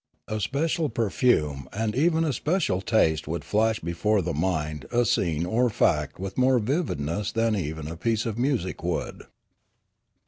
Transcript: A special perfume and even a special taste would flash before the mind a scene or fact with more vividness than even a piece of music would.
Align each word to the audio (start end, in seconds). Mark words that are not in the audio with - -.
A 0.27 0.39
special 0.39 0.89
perfume 0.89 1.69
and 1.71 1.93
even 1.95 2.23
a 2.23 2.33
special 2.33 2.81
taste 2.81 3.27
would 3.27 3.45
flash 3.45 3.79
before 3.81 4.23
the 4.23 4.33
mind 4.33 4.87
a 4.91 5.05
scene 5.05 5.45
or 5.45 5.69
fact 5.69 6.17
with 6.17 6.39
more 6.39 6.57
vividness 6.57 7.31
than 7.31 7.55
even 7.55 7.87
a 7.87 7.95
piece 7.95 8.25
of 8.25 8.35
music 8.39 8.81
would. 8.83 9.27